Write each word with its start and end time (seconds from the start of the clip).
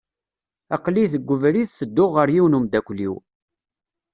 Aqlih 0.75 1.07
deg 1.13 1.31
ubrid 1.33 1.69
tedduɣ 1.69 2.11
ɣer 2.13 2.27
yiwen 2.35 2.53
n 2.53 2.57
umeddakel-iw. 2.57 3.15